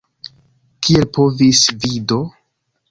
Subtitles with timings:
[0.87, 2.21] Kiel povis vi do?